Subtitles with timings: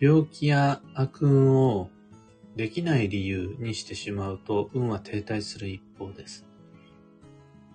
[0.00, 1.90] 病気や悪運を
[2.54, 6.46] できない理由にしてしまうと運は停滞する一方です。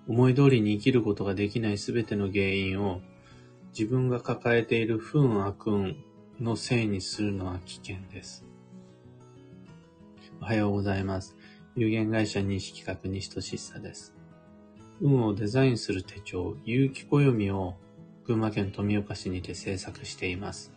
[0.08, 3.02] 思い通りに生きることができないすべての原因を
[3.78, 5.98] 自分が抱えている不運悪運
[6.40, 8.46] のせいにするのは危険です。
[10.42, 11.36] おはようございます。
[11.76, 14.14] 有限会社西企画西俊久です。
[15.02, 17.76] 運をデザインする手帳、有機暦を
[18.26, 20.72] 群馬県富岡市にて制作しています。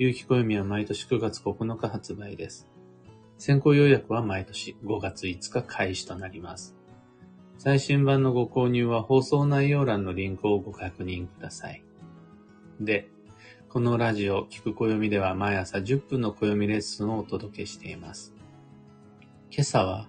[0.00, 2.66] 有機暦は毎年9月9日発売です。
[3.36, 6.74] 先行予約は毎年5月5日開始となります。
[7.58, 11.84] 最新版のご購入は放送内容欄のリンクをご確認ください。
[12.80, 13.10] で、
[13.68, 18.32] このラジオ、聞く暦では毎朝10分の暦レッスンをお届けしています。
[19.50, 20.08] 今朝は、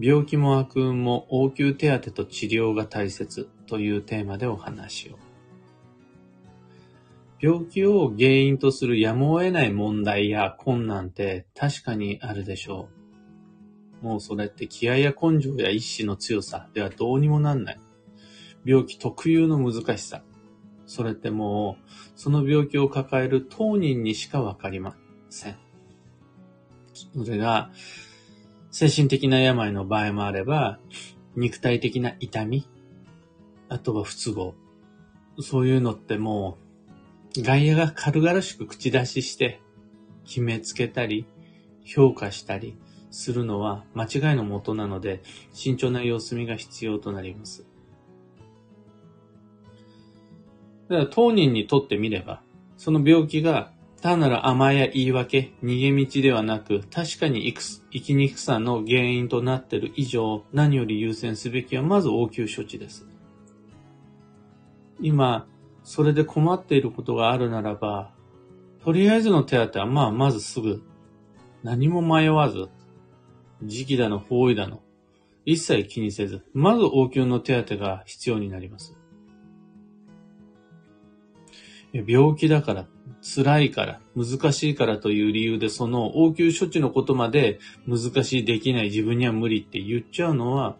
[0.00, 5.33] 病気も悪運も応急手当と治療が大切というテーマでお話を。
[7.44, 12.88] 病気を原因とするやむを得ない問題や困難って確かにあるでしょ
[14.02, 14.06] う。
[14.06, 17.80] もうそれって気合や根性や意志の強さではどうにもなんない。
[18.64, 20.22] 病気特有の難しさ。
[20.86, 24.96] それってもう、その病気を抱える当人にしかわかりま
[25.28, 25.58] せん。
[26.94, 27.70] それが、
[28.70, 30.78] 精神的な病の場合もあれば、
[31.36, 32.66] 肉体的な痛み、
[33.68, 34.54] あとは不都合。
[35.40, 36.63] そういうのってもう、
[37.42, 39.60] 外野が軽々しく口出しして、
[40.24, 41.26] 決めつけたり、
[41.84, 42.76] 評価したり、
[43.10, 47.64] するのは間違いのもとなので、慎重な様子見が必要となります。
[50.88, 52.42] だから当人にとってみれば、
[52.76, 63.06] その病気が単なる甘えや言い訳、逃げ道ではなく、確かに生きにくさの原因となっている以上、何より優先すべきはまず応急処置です。
[65.00, 65.46] 今、
[65.84, 68.10] それで困っていることがあるならば、
[68.82, 70.82] とりあえずの手当はまあまずすぐ、
[71.62, 72.68] 何も迷わず、
[73.62, 74.82] 時期だの、方位だの、
[75.44, 78.96] 一切気にせず、まず応急の手当が必要になります。
[81.92, 82.86] 病気だから、
[83.22, 90.76] 辛いから、難しいからという理由でその応急処置のことまで難しい、できない、自分には無理って言っちゃうのは、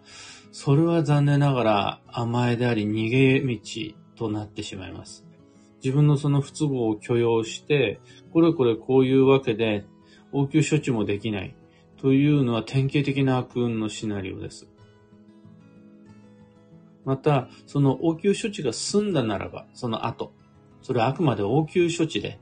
[0.51, 5.25] それは残念ながら甘えであり逃げ道となってしまいます。
[5.83, 8.01] 自分のその不都合を許容して、
[8.33, 9.85] これこれこういうわけで
[10.33, 11.55] 応急処置もできない。
[12.05, 14.69] というのは典型的な悪運のシナリオです。
[17.05, 20.33] また、その応急処置が済んだならば、その後、
[20.83, 22.41] それはあくまで応急処置で、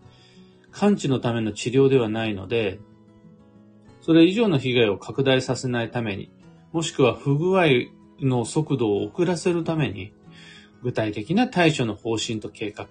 [0.72, 2.80] 完治のための治療ではないので、
[4.00, 6.32] それ以上の被害を拡大させないために、
[6.72, 7.66] もしくは不具合
[8.20, 10.12] の速度を遅らせるために、
[10.82, 12.86] 具体的な対処の方針と計画、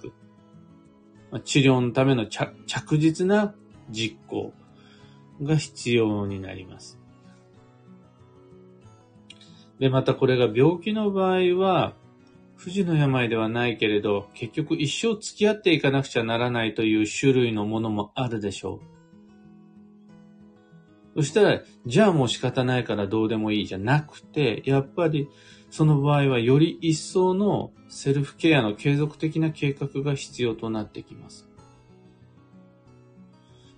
[1.44, 3.54] 治療のための着実な
[3.90, 4.54] 実行、
[5.44, 7.00] が必要になります。
[9.80, 11.96] で、またこれが病気の場合は、
[12.56, 18.80] 不治の病ではないけれど、結局一生付き合っていかなくちゃならないという種類のものもあるでしょ
[21.16, 21.22] う。
[21.22, 25.28] そしたら、じゃあもう仕方ないからどうでもいいじゃなくて、やっぱり
[25.72, 31.48] その場合はより一層のセルフケアの継続的な計画が必要となってきます。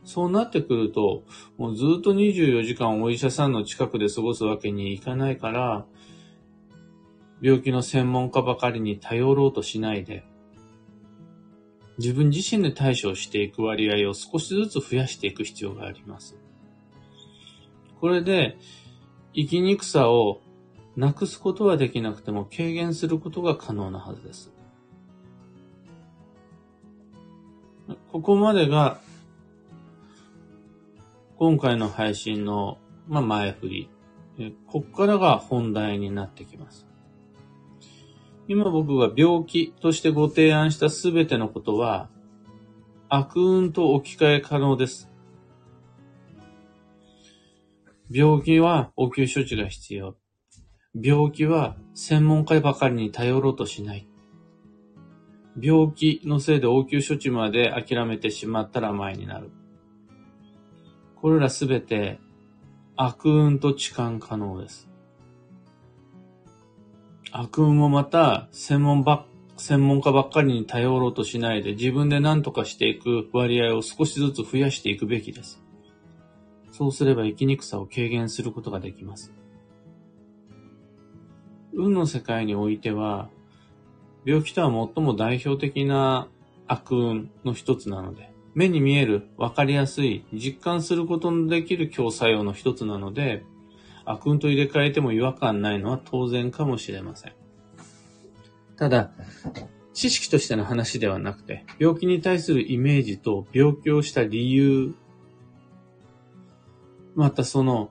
[0.04, 1.24] そうなってくると、
[1.58, 5.86] もうずっと24時間お医者さんの近くで過ごすわけにいかないから、
[7.42, 10.26] 病気の専門家ばかりに頼ろうとしないで、
[12.00, 16.38] 自分自身で対処していく割合を少しずつ増やしていく必要があります。
[18.02, 18.58] これで、
[19.36, 20.42] 生きにくさを
[20.96, 24.52] なくすことはできなくても軽減することが可能なはずです。
[28.12, 29.00] ここまでが
[31.38, 32.78] 今回の配信の、
[33.08, 33.90] まあ、前振り。
[34.68, 36.88] こっからが本題になってきます。
[38.48, 42.10] 今僕が病気としてご提案したすべてのことは、
[43.10, 45.10] 悪運と置き換え可能です。
[48.10, 50.16] 病気は応急処置が必要。
[50.96, 54.08] 病気は専門家ばかりに頼ろうとしない。
[55.60, 59.50] 病気のせいで応急処置まで諦めてしまったら前になる。
[61.16, 62.20] これらすべて
[62.96, 64.88] 悪運と痴漢可能です。
[67.32, 69.26] 悪運もまた専門ば
[69.58, 75.64] 専門家ばっかりに頼ろうとしないで自分で何とかしていく割合を少しずつ増やしていくべきです。
[76.70, 79.34] そうすれば生きにくさを軽減することができます。
[81.76, 83.30] 運の世界においては、
[84.26, 86.28] 病気とは最も代表的な
[86.68, 93.44] 悪運の一つなので、目に見える、わかりやすい、実感することのできる強作用の一つなので、
[94.06, 97.34] 悪運と入れ替えても違和感ないのは当然かもしれません。
[98.78, 99.12] ただ、
[99.94, 104.94] 知識としての話ではなくて、病気に対するイメージと病気をした理由、
[107.16, 107.90] またその、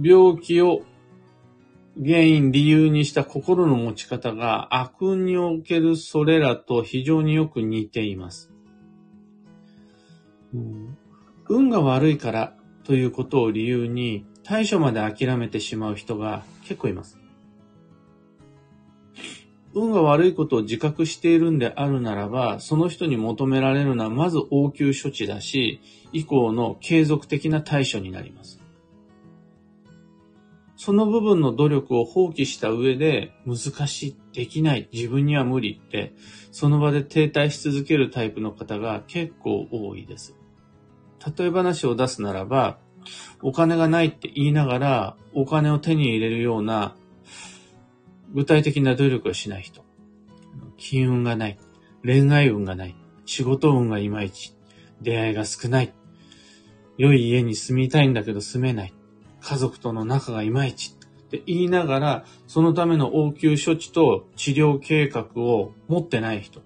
[0.00, 0.82] 病気を
[1.98, 8.52] 原因、理由にした心の持ち方が悪運におけるそれらと非常によく似ています。
[11.48, 12.54] 運が悪いから
[12.84, 17.18] ということを理由に対処まで諦めてしまう人が結構います。
[19.72, 25.80] 運が悪いことを自覚しているんであるならば、その人に求められるのはまず応急処置だし、
[26.12, 28.55] 以降の継続的な対処になります。
[30.86, 36.14] その部分の努力を放棄した上で、難しい、できない、自分には無理って、
[36.52, 40.36] その場で停滞し続けるタイプの方が結構多いです。
[41.36, 42.78] 例え話を出すならば、
[43.42, 46.94] お金がないって言いながら、お金を手に入れるような
[48.32, 49.84] 具体的な努力をしない人。
[50.76, 51.58] 金運がない。
[52.04, 52.94] 恋愛運がない。
[53.24, 54.54] 仕事運がいまいち。
[55.02, 55.92] 出会いが少ない。
[56.96, 58.95] 良い家に住みたいんだけど住めない。
[59.46, 60.96] 家族との仲がいまいち。
[61.26, 66.62] って言いながら、そのための応急処置と治療計画を持ってない人。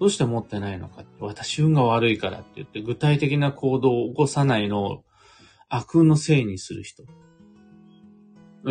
[0.00, 1.04] どうして持ってないのか。
[1.20, 5.04] 私運が悪いからって言って具体的な行動を起こさないのを
[5.68, 7.04] 悪運のせいにする人。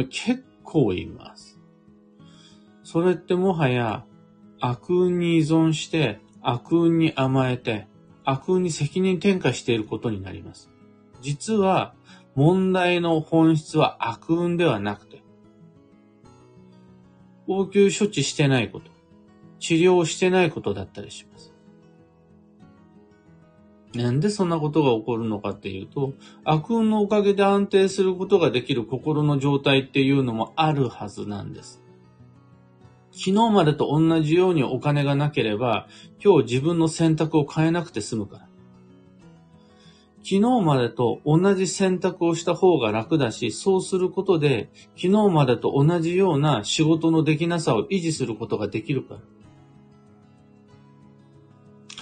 [0.10, 1.58] 結構います。
[2.84, 4.06] それってもはや
[4.60, 7.88] 悪運に依存して悪運に甘えて
[8.26, 10.70] 悪運に責任転嫁していることになります。
[11.22, 11.94] 実は
[12.38, 15.24] 問題の本質は悪運ではなくて
[17.48, 18.92] 応急処置してないこと、
[19.60, 21.54] 治療してないことだったりします。
[23.94, 26.14] なんでそんなことが起こるのかっていうと、
[26.44, 31.82] 悪運のおかげで安定することができる心の状態っていうのもあるはずなんです。
[33.12, 35.88] 昨日までと同じようにお金がなければ、
[36.24, 38.47] 今日自分の選択を変えなくて済むから。
[40.30, 49.22] 昨日までと同じ選択をした方が楽だし、そうすることで、昨日までと同じような仕事のできなさを維持することができるから。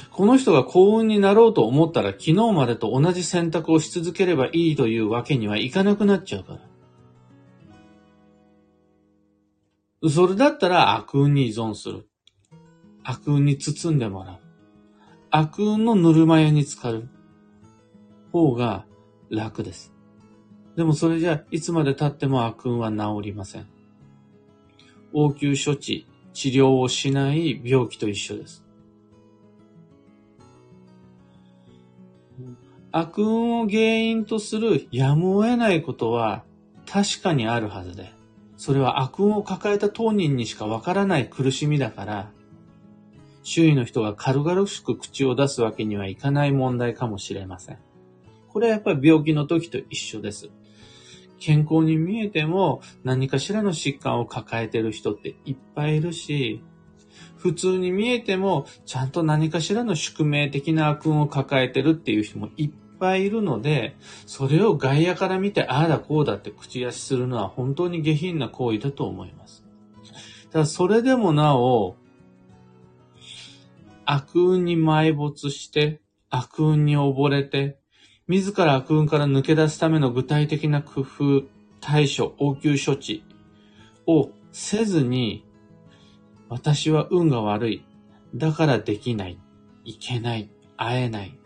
[0.09, 6.53] この人が幸運になろうと思ったら、昨日までと同じ選択をし続ければいいというわけにはいかなくなっちゃうか
[10.01, 10.09] ら。
[10.09, 12.09] それだったら悪運に依存する。
[13.03, 14.39] 悪運に包んでもらう。
[15.29, 17.07] 悪運のぬるま湯に浸かる
[18.35, 18.85] 方が
[19.29, 19.93] 楽です。
[20.75, 23.67] でもそれじゃいつまで経っても悪運は治りません。
[25.13, 28.65] 応急処置、治療をしない病気と一緒です。
[32.91, 36.43] 悪運を原因とするやむを得ないことは
[36.85, 38.13] 確かにあるはずで、
[38.57, 42.31] それは悪運を抱えた当人にしかわからない苦しみだから、
[43.43, 47.84] 周囲の人が軽々しく口を出すわけにはいかない問題かもしれません。
[48.55, 50.49] これはやっぱり病気の時と一緒です。
[51.39, 56.63] 健康に見えても何かしらの疾患を抱えてる人っていっぱいいるし、
[57.35, 69.65] 普通に見えてもちゃんと何かしらの宿命的な悪運を抱えてるっていう人もいっぱいいるので、それを外野から見て、ああだこうだって口出しするのは本当に下品な行為だと思います。
[70.49, 71.97] ただそれでもなお、
[74.05, 75.99] 悪運に埋没して、
[76.29, 77.79] 悪運に溺れて、
[78.27, 81.43] 自ら悪運から抜け出すための具体的な工夫、
[81.79, 83.23] 対処、応急処置
[84.07, 85.45] をせずに、
[86.49, 87.85] 私は運が悪い。
[88.33, 89.37] だからできない。
[89.83, 90.49] いけない。
[90.75, 91.37] 会えない。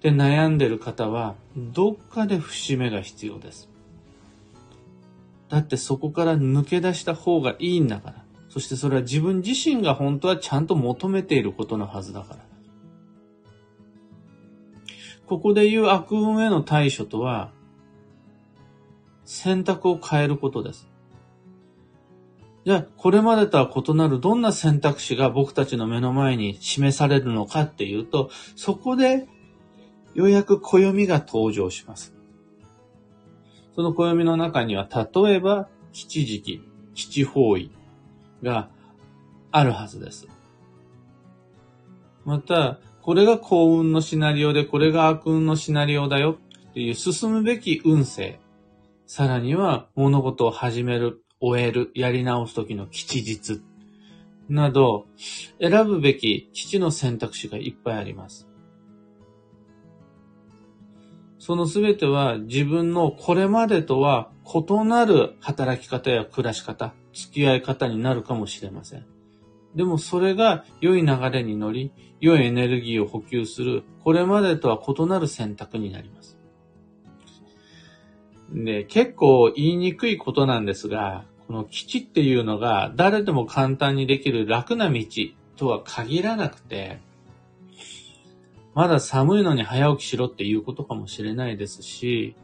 [0.00, 3.68] で悩んでる方は、どっかで節目が必要です。
[5.50, 8.24] だってそこから抜け出した方がいいんだから。
[8.48, 12.43] そしてそれは自分自身が本当はちゃんと求めていることのはずだから。
[15.26, 17.50] ここで言う悪運への対処とは、
[19.24, 20.88] 選択を変えることです。
[22.64, 29.28] じゃあ、これまでとは異なるどんな選択肢が僕たちの目の前に示されるのかっていうと、そこで
[30.14, 32.14] ようやく暦が登場します。
[33.74, 36.62] その暦の中には、例えば、吉時期、
[36.94, 37.70] 吉方位
[38.42, 38.68] が
[39.50, 40.28] あるはずです。
[42.24, 46.38] また、これが幸運のシナリオで、これが悪運のシナリオだよ
[46.70, 48.40] っていう進むべき運勢。
[49.06, 53.60] さらには、物事を始める、終える、やり直す時の吉日
[54.48, 55.04] など、
[55.60, 58.48] 選ぶべき基地の選択肢がいっぱいあります。
[61.38, 69.13] そのすべては自分のこれまでとは異なる働き方や暮らし方、付き合い方になるかもしれません。
[69.74, 76.38] でもそれが良い流れに乗り、良いエネルギーを補給する、これまでとは異なる選択になります。
[78.52, 85.04] で、結構言いにくいことなんですが、この基地っていうのが誰でも簡単にできる楽な道
[85.56, 87.00] とは限らなくて、
[88.74, 92.34] まだ寒いのに早起きしろっていうことかもしれないですし、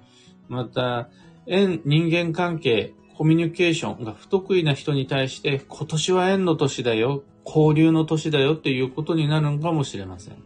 [0.48, 1.08] また、
[1.46, 10.42] 人間関係、コミュニケーションが不得意な人に対して、今年は縁の年だよ、交流の年だよっていうことになるのかもしれません。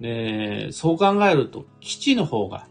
[0.00, 2.68] で、そう考えると、基地の方が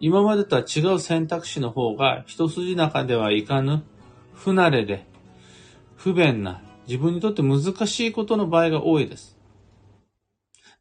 [0.00, 3.84] 今までとは違う選択肢の方が一筋縄ではいかぬ、
[4.34, 5.06] 不慣れで、
[5.94, 9.38] 不便な、自分にとって難しいことの場合が多いです。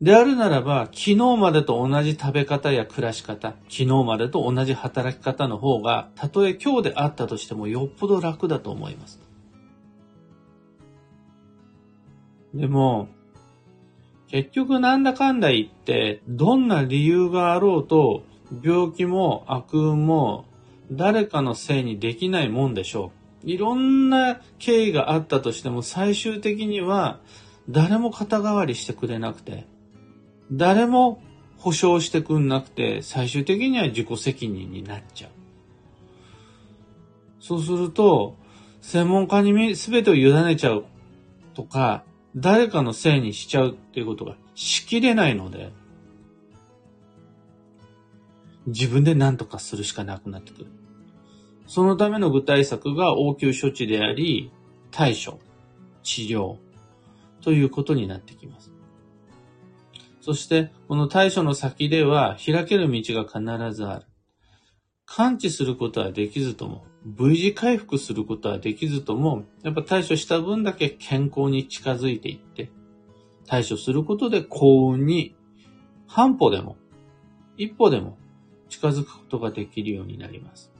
[0.01, 9.19] であるならば、昨日までと同じ食べ方や暮らし方、昨日までと同じ働き方の方が、たとえ今日であったとしてもよっぽど楽だと思います。
[12.53, 13.09] でも、
[14.29, 18.23] 結局なんだかんだ言って、どんな理由があろうと、
[18.63, 20.45] 病気も悪運も
[20.91, 23.11] 誰かのせいにできないもんでしょ
[23.43, 23.49] う。
[23.51, 27.19] いろんな経緯があったとしても最終的には
[27.69, 29.65] 誰も肩代わりしてくれなくて、
[30.51, 31.21] 誰も
[31.57, 35.31] 保証してくんなくて最終的には自己責任になっちゃう。
[37.39, 38.35] そうすると、
[38.81, 40.85] 専門家に全てを委ねちゃう
[41.53, 42.03] とか、
[42.35, 45.71] 誰かのせいにしちゃうっていうことがしきれないので、
[48.67, 50.67] 自分で何とかするしかなくなってくる。
[51.65, 54.51] そのための具体策が応急処置であり、
[54.91, 55.39] 対処、
[56.03, 56.57] 治療
[57.41, 58.78] ということになってきます。
[60.29, 64.05] そして、この対処の先では開ける道が必ずある。
[65.07, 72.69] 感知することはできずとも、V 字回復することはできずとも、やっぱ対処した分だけ健康に近づいていって、
[73.47, 75.35] 対処することで幸運に
[76.05, 76.77] 半歩でも、
[77.57, 78.19] 一歩でも
[78.69, 80.71] 近づくことができるようになります。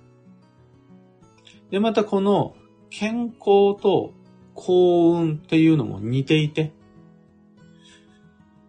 [1.72, 2.56] で、またこの
[2.92, 4.14] 健康と
[4.54, 6.72] 幸運っていうのも似ていて、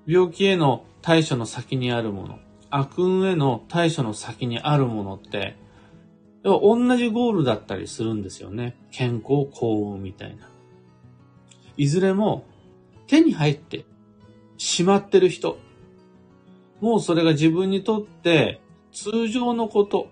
[0.07, 2.39] 病気への対処の先にあるもの、
[2.71, 5.57] 悪運への対処の先にあるものって、
[6.43, 8.77] 同じゴールだったりするんですよね。
[8.91, 10.49] 健康、幸運みたいな。
[11.77, 12.45] いずれも
[13.07, 13.85] 手に入って
[14.57, 15.59] しまってる人、
[16.81, 18.61] もうそれが自分にとって
[18.93, 20.09] 通常のこと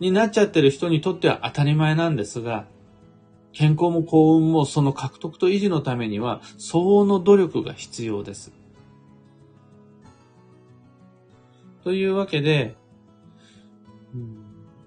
[0.00, 2.66] になっちゃってる人にとっては当たり前なんですが、
[3.52, 8.52] 健康も幸運もその獲得と維持のためには相応の努力が必要です。
[11.84, 12.76] というわけで、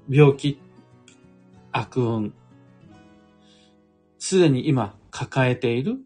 [0.10, 0.60] 病気、
[1.72, 2.34] 悪運、
[4.20, 5.98] すでに今抱えている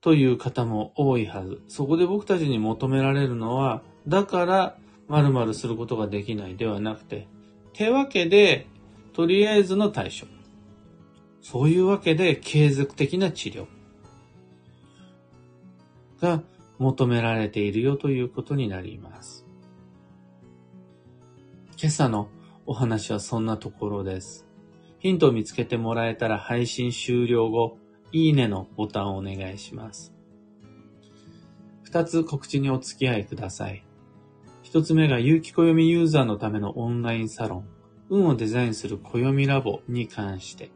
[0.00, 1.60] という方も多いはず。
[1.68, 4.78] そこで僕たちに求められるのは、だから
[5.08, 7.28] 〇〇することができないではなくて、
[7.72, 8.66] 手分けで、
[9.12, 10.26] とりあえずの対処。
[11.40, 13.66] そういうわけで継続的な治療
[16.20, 16.42] が
[16.78, 19.47] 求められているよということになります。
[21.80, 22.28] 今朝の
[22.66, 24.48] お話はそんなところです。
[24.98, 27.78] ヒントを見つけてもらえたら配信終了後、
[28.10, 30.12] いいねのボタンをお願いします。
[31.84, 33.84] 二つ告知にお付き合いください。
[34.62, 37.68] 一つ目が有機暦ユーザーのためのオンラインサロン、
[38.10, 40.72] 運をデザインする暦ラボに関して。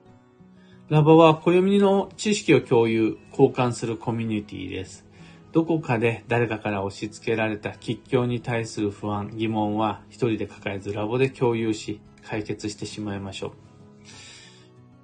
[0.88, 5.04] ラボは暦の知識を共有、交換するコミュニティです。
[5.52, 13.52] どこかで誰かから押し付けられた吉祥に対する不安、疑問は一人で抱えずラボで共有し、解決してしまいましょ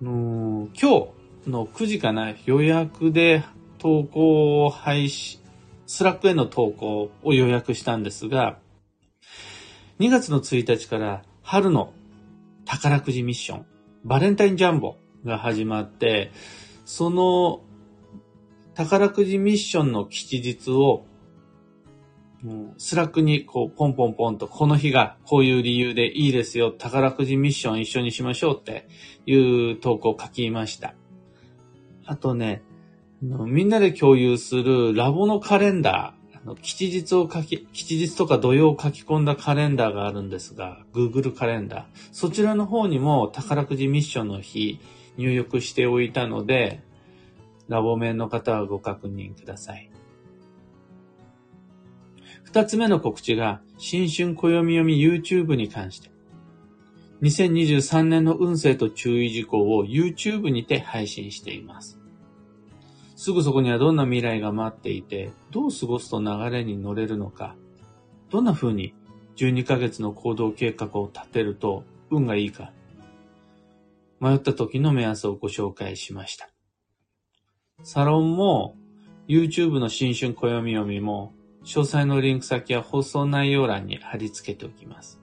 [0.01, 0.05] う。
[0.05, 1.09] の今
[1.45, 3.45] 日の9時かな、予約で
[3.77, 5.39] 投稿を配信、
[5.87, 8.59] スラックへの投稿を予約したんですが、
[10.01, 11.93] 2月の1日から春の
[12.65, 13.67] 宝くじミッション、
[14.05, 16.31] バレンタインジャンボが始まって、
[16.87, 17.61] その
[18.79, 21.05] 宝くじミッションの吉日を、
[22.77, 28.87] スラックにこうポンポンポンとこの日がこういう理由でいいですよ、宝くじミッション一緒にしましょうって
[29.27, 30.95] いう投稿を書きました。
[32.07, 32.63] あとね、
[33.21, 41.85] みんなで共有するラボのカレンダー、の吉日を書き、吉日とか土用を書き込んだカレンダーがあるんですが、Google カレンダー。
[42.13, 44.79] そちらの方にも宝くじミッションの日
[45.17, 46.87] 入力しておいたので、
[47.69, 49.91] ラボ面の方はご確認ください。
[52.45, 56.11] 二つ目の告知が、新春暦読み YouTube に関して。
[57.21, 61.99] 2023年の運勢と注意事項を YouTube にて配信しています。
[63.17, 67.57] すぐそこにはどんな未来が待っていて、どう過ごすと流れに乗れるのか、
[68.31, 68.95] どんな風に
[69.37, 72.73] 12ヶ月の行動計画を立てると運がいいか、
[74.21, 76.49] 迷った時の目安をご紹介しました。
[77.85, 78.77] サロンも
[79.29, 81.33] YouTube の新春暦読みも
[81.65, 85.21] 詳細のリンク先は放送内容欄に貼り付けておきます。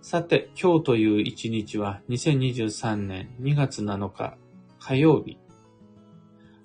[0.00, 4.38] さて、今日という一日は2023年2月7日
[4.78, 5.38] 火曜日。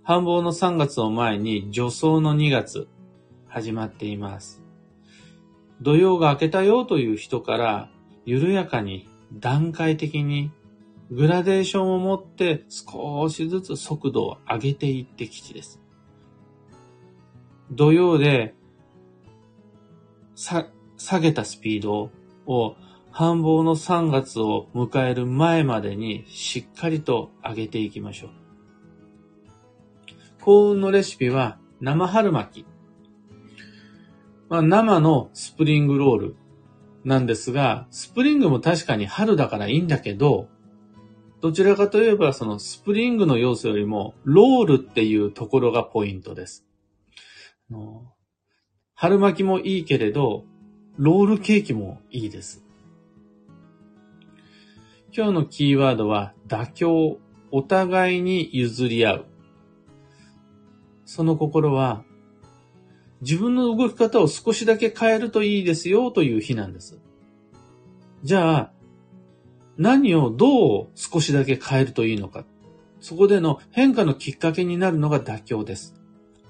[0.03, 2.88] 繁忙の3月を前に助走の2月
[3.48, 4.63] 始まっています。
[5.81, 7.89] 土曜が明けたよという人から
[8.25, 10.51] 緩やかに段階的に
[11.11, 15.81] グラデーションを持って少しずつ速度を上げていって基地です。
[17.69, 18.55] 土曜で
[20.35, 22.11] さ下げたスピード
[22.45, 22.75] を
[23.11, 28.29] 繁忙の3月を迎える前までにしっかりと上げていきましょう。
[30.41, 32.65] 幸運のレシピは生春巻き。
[34.47, 36.35] まあ、生のスプリングロール
[37.03, 40.47] なんですが、スプリングも確かに春だからいいんだけど、
[41.41, 46.65] どちらかといえばそのスプリングの要素よりもロールっていうところがポイントです。
[48.93, 50.45] 春巻きもいいけれど、
[50.98, 52.63] ロールケーキもいいです。
[55.12, 57.17] 今日のキーワードは妥協、
[57.50, 59.25] お互いに譲り合う。
[61.05, 62.03] その心は、
[63.21, 67.00] 自分の動き方を少しだけ変えるといいですよという日なんです。
[68.24, 68.71] じゃあ、
[69.81, 72.45] 何をどう少しだけ変えるといいのか。
[73.00, 75.95] そこでの変化のきっかけになるのが妥協です。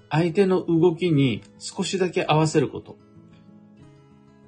[0.09, 2.97] 相手の動きに少しだけ合わせること。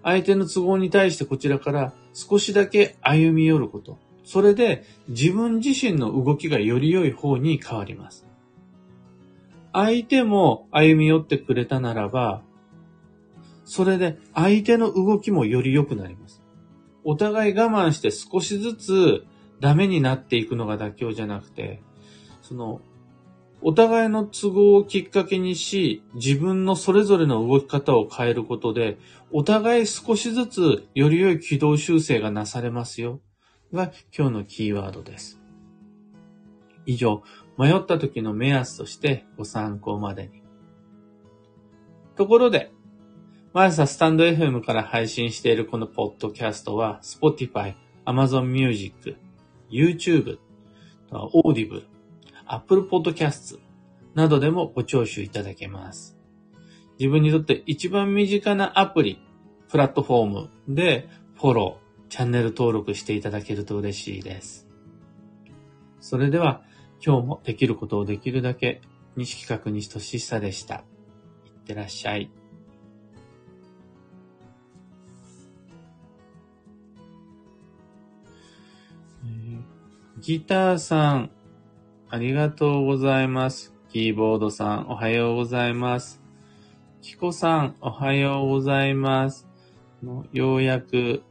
[0.03, 3.99] 相手の都合に対してこちらから少しだけ歩み寄ること。
[4.25, 8.27] それで自分自身の動きがより良い方に変わります。
[9.71, 12.41] 相手も歩み寄ってくれたならば、
[13.63, 16.42] それで相手の動きもより良くなります。
[17.03, 19.25] お互い我慢して少しずつ
[19.59, 21.81] ダメになっていくのが妥協じゃなくて、
[22.41, 22.81] その、
[23.61, 28.97] お互いの都合をきっかけにし、自分のそれぞれの動き方を変えることで、
[29.31, 33.21] お互い少しずつより良い軌道修正がなされますよ。
[33.71, 35.39] が今日のキーワードです。
[36.85, 37.23] 以上、
[37.57, 40.43] 迷った時の目安としてご参考までに。
[42.17, 42.72] ところで、
[43.53, 49.15] 毎朝スタンド FM から配信しているこのポッドキャストは、Spotify、Amazon Music、
[49.69, 50.39] YouTube、
[51.11, 51.83] Audible、
[52.47, 53.59] Apple Podcasts
[54.15, 56.17] などでもご聴取いただけます。
[56.97, 59.21] 自分にとって一番身近なアプリ、
[59.69, 64.67] プラットフォームでフォロー、チャンネル登録していただけると嬉しいです。
[65.99, 66.63] それでは、
[67.05, 68.81] 今日もできることをできるだけ、
[69.15, 70.83] 西企画西俊久でした。
[71.45, 72.31] いってらっしゃい。
[80.23, 81.31] ギターさん、
[82.09, 83.73] ありがとうございます。
[83.89, 86.21] キーボードさん、おはようございます。
[87.01, 89.49] キコさん、おはようございます。
[90.31, 91.23] ようやく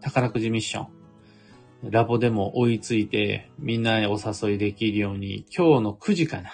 [0.00, 1.90] 宝くじミッション。
[1.90, 6.52] ラボでも追いついて、みんなへお誘いできるように、今日の9時かな、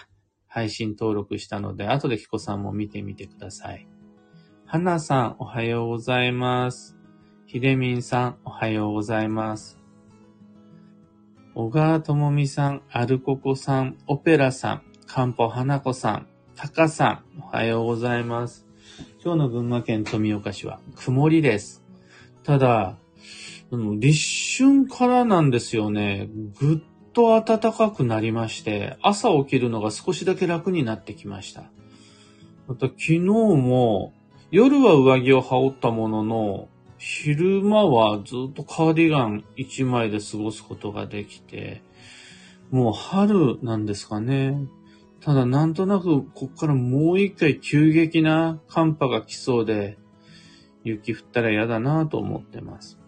[0.48, 3.86] 配信登録したので、後でキコさんも見てみてください。
[4.66, 6.96] はなさん、おはようございます。
[7.46, 9.81] ひでみんさん、おはようございます。
[11.54, 18.66] 小川智美さん、アルココさん、オペラさん、かんぽはなこさん、たかさん、おはようございます。
[19.22, 21.84] 今日の群馬県富岡市は曇りです。
[22.42, 22.96] ただ、
[23.70, 26.30] 立春からなんですよね。
[26.58, 26.78] ぐっ
[27.12, 31.64] と暖かくなりまして、朝起きるのが少しだけ楽になってきました。
[32.66, 34.14] また昨日も、
[34.50, 36.68] 夜は上着を羽織ったものの、
[37.04, 41.82] 昼間はずっとカーディガン一枚で過ごすことができて、
[42.70, 44.56] もう春なんですかね。
[45.20, 49.98] ただなんとなくこっからもう一回急激な寒波が来そうで、
[50.84, 53.00] 雪降ったら嫌だなと思ってます。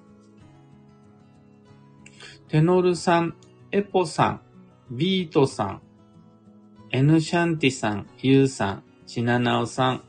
[2.48, 3.36] テノルさん、
[3.70, 4.40] エポさん、
[4.90, 5.82] ビートさん、
[6.90, 10.02] エヌシャンティさん、ユウさん、チナナオさん、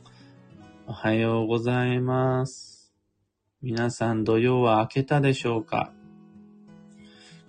[0.88, 2.75] おはようございます。
[3.67, 5.91] 皆さん土曜は明けたでしょうか？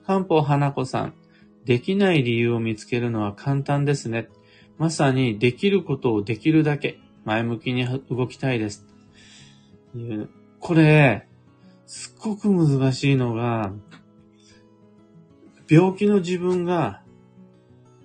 [0.07, 1.15] 漢方花子さん、
[1.67, 4.31] できない理由を見つけるのは簡単ですね。
[4.79, 6.99] まさにできることをできるだけ。
[7.27, 8.87] 前向きに動きたいです。
[10.59, 11.29] これ、
[11.85, 13.75] すっごく難しいのが、
[15.69, 17.03] 病気の自分が、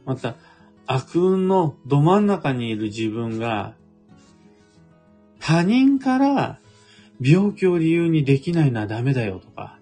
[0.03, 0.35] また
[0.85, 3.75] 悪運のど真ん中にいる自分が、
[5.39, 6.60] 他人から
[7.21, 9.77] 病気を理由にできないのはダメだよとか、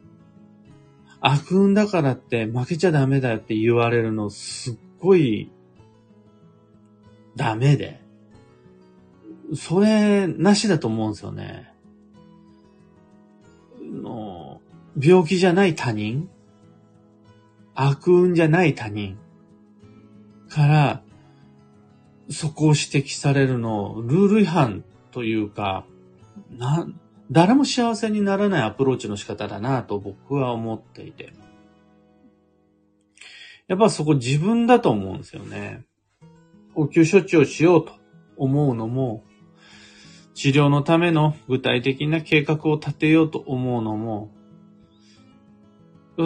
[1.22, 5.50] 悪運だからって負けちゃダメだよって言われるのすっごい
[7.36, 8.02] ダメで、
[9.56, 11.74] それなしだと思うんですよね。
[13.82, 14.62] の
[15.00, 16.30] 病気じゃない他人
[17.74, 19.18] 悪運じゃない他人
[20.50, 21.04] から、
[22.30, 25.86] そこを指摘されるの、ルール違反というか、
[26.52, 26.88] な、
[27.32, 31.34] 誰も幸せにならないアプローチの仕方だなと僕は思っていて。
[33.68, 35.86] やっぱそこ自分だと思うんですよね。
[36.74, 37.94] 応急処置をしようと
[38.36, 39.24] 思うのも、
[40.34, 44.32] 治療のための具体的な計画を立てようと思うのも、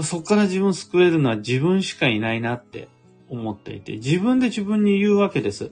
[0.04, 2.88] そこから自分救えるのは自分しかいないなって
[3.28, 5.72] 思っていて、自分で自分に言うわけです。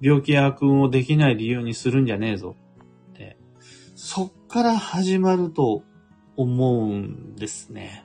[0.00, 2.56] 病気や悪運をできない理由にするんじゃねえぞ。
[4.00, 5.82] そっから始まると
[6.36, 8.04] 思うんですね。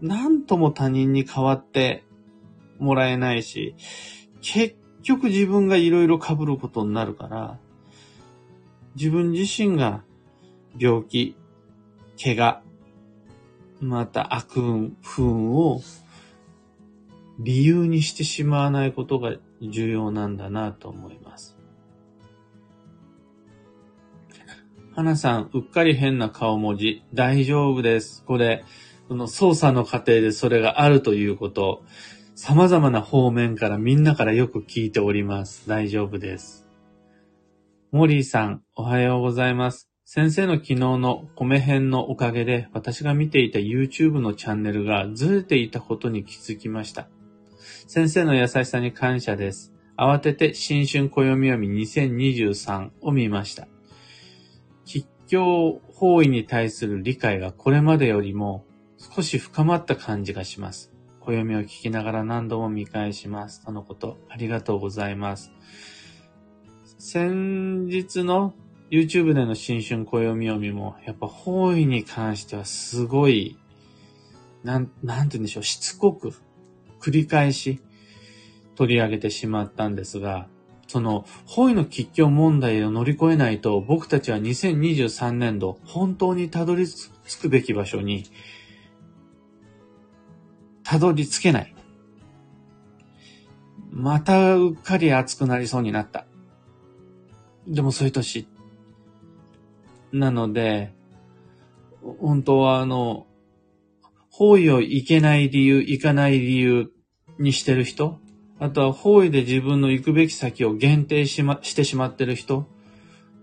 [0.00, 2.06] なんとも他人に代わって
[2.78, 3.74] もらえないし、
[4.40, 7.58] 結局自分がいろいろ被ることになるから、
[8.94, 10.04] 自分自身が
[10.78, 11.36] 病気、
[12.18, 12.62] 怪我、
[13.82, 15.82] また悪運、不運を
[17.40, 21.55] 理由にしてしまわないことが重要なんだなと思います。
[24.96, 27.02] 花さん、うっかり変な顔文字。
[27.12, 28.24] 大丈夫です。
[28.24, 28.64] これ、
[29.08, 31.82] その操作の過程でそれがあるということ、
[32.34, 35.68] 様々な方面からみんなからよく聞いております。
[35.68, 36.66] 大丈夫です。
[37.92, 39.90] モリーさん、おはようございます。
[40.06, 47.06] 先生の昨日の米編のおかげで私が見ていた YouTube のチャンネルがずれていたことに気づきました。
[47.86, 49.74] 先生の優しさに感謝です。
[49.98, 53.68] 慌てて新春暦読み2023を見ました。
[55.26, 58.64] 吉祥方位に対する理解がこれまでよりも
[58.96, 60.92] 少し深まった感じがします。
[61.20, 63.64] 暦を聞きながら何度も見返します。
[63.64, 65.50] とのこと、ありがとうございます。
[66.98, 68.54] 先日の
[68.90, 73.58] YouTube での新春暦読みも、やっぱ方位に関してはすごい、
[74.62, 76.32] なん、なんて言うんでしょう、しつこく
[77.00, 77.80] 繰り返し
[78.76, 80.48] 取り上げてしまったんですが、
[80.86, 88.24] その、方位の吉凶問題を乗り越えないと、僕たちは2023年度、本当にたどり着くべき場所に、
[90.84, 91.74] たどり着けない。
[93.90, 96.26] またうっかり暑くなりそうになった。
[97.66, 98.46] でもそういう年。
[100.12, 100.92] なので、
[102.20, 103.26] 本当はあの、
[104.30, 106.92] 方位を行けない理由、行かない理由
[107.38, 108.20] にしてる人、
[108.58, 112.66] あとは方位で自分の行くべき先を限定しま、してしまってる人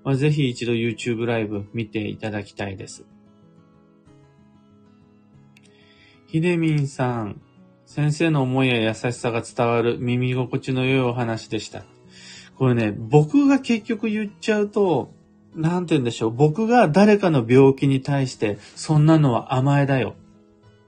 [0.03, 3.05] は、ぜひ一度 YouTube ライブ見ていただきたいです。
[6.27, 7.41] ひでみんさん、
[7.85, 11.85] 先生の思いや優しさが伝わる耳心地の良いお話でした。
[12.55, 15.13] これね、僕が結局言っちゃうと、
[15.55, 16.31] なんて言うんでしょう。
[16.31, 20.15] 僕が誰かの病気に対して、そんなのは甘えだよ。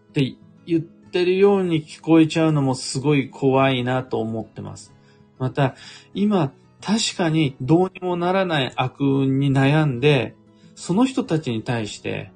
[0.10, 0.36] って
[0.66, 0.82] 言っ
[1.16, 4.94] ってるように聞こえちゃうのもすごい怖いなと思ってます。
[5.40, 5.76] また、
[6.14, 6.52] 今、
[6.82, 10.36] 確かにどうにもならない悪運に悩んで、
[10.76, 12.34] その人たちに対して、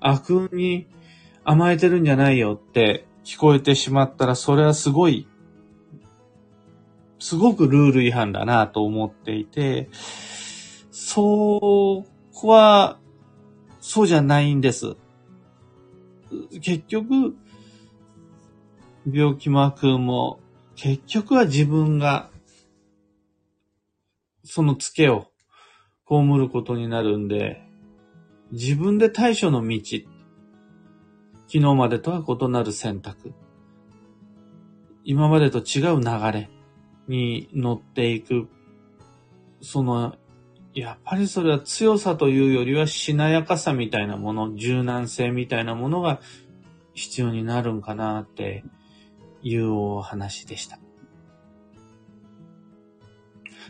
[0.00, 0.88] 悪運に
[1.44, 5.28] 甘えてるんじゃないよって聞こえてしまったら、それはすごい、
[7.20, 9.88] すごくルール違反だなと思っていて、
[10.90, 12.98] そこは、
[13.78, 14.96] そうじゃないんです。
[16.60, 17.36] 結局、
[19.06, 20.40] 病気も悪運も、
[20.74, 22.28] 結局は自分が、
[24.44, 25.28] そのツケを
[26.08, 27.62] 被ることになるんで、
[28.50, 29.80] 自分で対処の道、
[31.46, 33.32] 昨日までとは異なる選択、
[35.04, 36.50] 今までと違う流れ
[37.06, 38.48] に乗っていく、
[39.60, 40.16] その、
[40.74, 46.20] やっぱりそれは強さというよりはしなやかさみたいなもの、柔軟性みたいなものが
[46.92, 48.64] 必要になるんかなって
[49.48, 50.78] いうお話でした。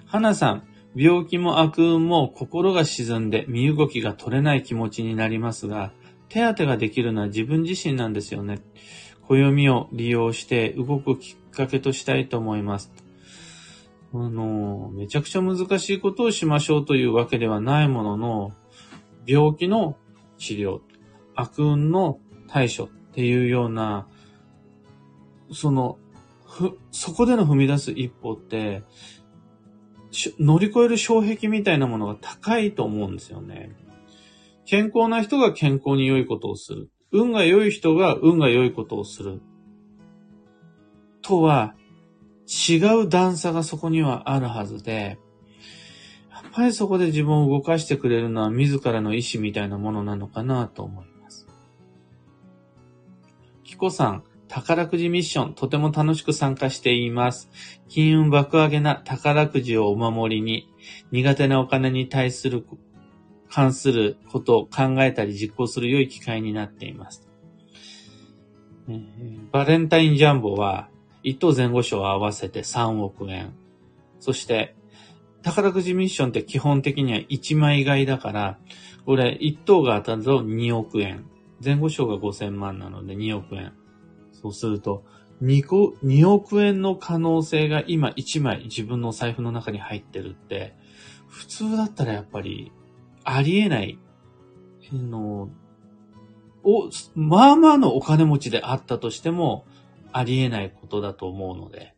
[0.06, 0.62] 花さん、
[0.94, 5.92] 病気も悪運も心が沈んで身動きが取れない気持ちになりますが、
[6.28, 8.60] 手当てができるのは自分自身なんですよね。
[9.28, 12.92] 暦を利用して動くきっかけとしたいと思います。
[14.14, 18.52] あの、めちゃくちゃ難しいことをしましょうというわけではないものの、
[19.26, 19.96] 病気の
[20.38, 20.80] 治療、
[21.34, 24.06] 悪運の対処っていうような、
[25.52, 25.98] その、
[26.44, 28.82] ふ、そこでの踏み出す一歩って、
[30.38, 33.74] 乗り越える障壁みたいなものが高いと思うんですよね。
[34.64, 36.90] 健康な人が健康に良いことをする。
[37.12, 39.40] 運が良い人が運が良いことをする。
[41.22, 41.74] とは、
[42.46, 45.18] 違う段差がそこにはあるはずで、
[46.30, 51.48] やっぱりそこで自分を動かしてくれるのは自らの意志みたいなものなのかなと思います。
[53.64, 57.50] キコさん、宝くじミッション、とても楽しく参加しています。
[57.88, 60.68] 金運爆上げな宝くじをお守りに、
[61.10, 62.64] 苦手なお金に対する、
[63.48, 67.28] 関することを考えたり実行する良い機会になっています。
[69.52, 70.88] バレンタインジャンボは、
[71.22, 73.54] 一等前後賞を合わせて3億円。
[74.20, 74.76] そして、
[75.42, 78.58] 宝くじミッションって基本的には1枚買いだから、
[79.04, 81.24] これ1等が当たると2億円。
[81.64, 83.72] 前後賞が5000万なので2億円。
[84.42, 85.04] そうすると、
[85.42, 90.74] 2, 個2億円の可能性が今1枚自分の財布の中に入ってるって、
[91.28, 92.72] 普通だったらやっぱり
[93.24, 93.98] ありえない、
[94.92, 95.50] の、
[96.62, 99.66] お、まあまあのお金持ちであったとしても、
[100.12, 101.94] ありえないことだと思うので、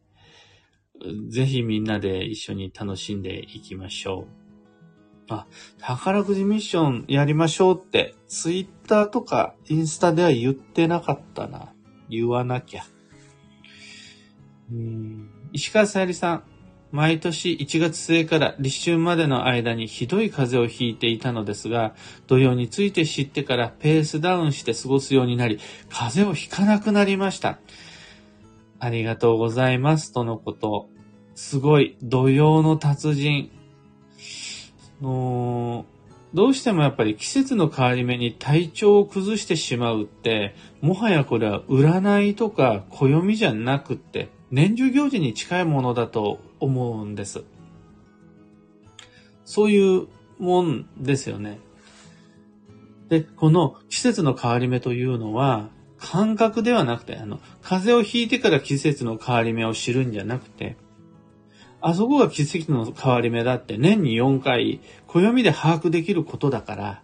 [1.29, 4.39] ぜひみんなで一緒に楽しんでいきましょう。
[5.29, 5.47] あ、
[5.79, 11.73] 宝くじミッションやりましょうって、ツイッターとかインスタでは言ってなかったな。
[12.09, 12.85] 言わなきゃ。
[14.71, 16.43] うん石川さゆりさん、
[16.91, 21.95] 毎年1月末から立春までの間にひどい風邪をひいていたのですが、
[22.27, 25.59] 土曜について知ってからペースダウンして過ごすようになり、
[25.91, 27.59] 風邪をひかなくなりました。
[28.79, 30.13] ありがとうございます。
[30.13, 30.89] とのこと。
[31.35, 33.51] すごい、土曜の達人。
[35.01, 35.87] の
[36.35, 47.45] どうしてもやっぱり季節の変わり目に体調を崩してしまうって、もはやこれは占いとか暦じゃなくって、年中行事に近いものだと思うんです。
[49.45, 51.59] そういうもんですよね。
[53.09, 60.77] で、この季節の変わり目というのは、感覚ではなくて、あの、風邪をひいてから季節の変わり目を知るんじゃなくて、
[61.81, 67.03] あそこが季節の変わり目だって年に4回、暦で把握できることだから、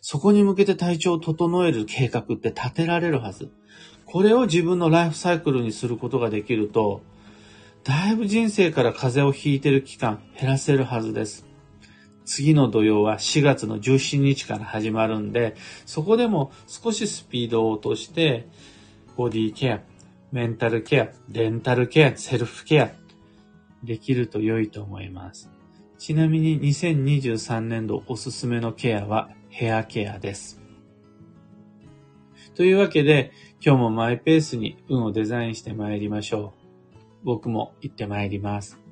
[0.00, 3.50] そこに向けて体調を整える計画って立てられるはず。
[4.04, 7.02] これを自分のライフサイクルにすることができると、
[7.84, 11.46] だいぶ人生から風邪をひいてる期間減らせるはずです。
[12.24, 15.54] 次の土曜は4月の17日から始まるんで、
[15.84, 18.48] そこでも少しスピードを落として、
[19.16, 19.80] ボディケア、
[20.32, 22.90] メンタルケア、デンタルケア、セルフケア、
[23.84, 25.50] できると良いと思います。
[25.98, 30.60] ちなみに2023年度おすすめのケアはヘアケアです。
[32.54, 33.32] というわけで、
[33.64, 36.52] 今日もマイペースに運をデザインして参りましょ
[36.94, 36.96] う。
[37.24, 38.83] 僕も行って参ります。